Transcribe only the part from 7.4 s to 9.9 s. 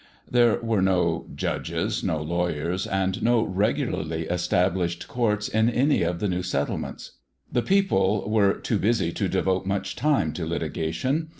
The people were too busy to devote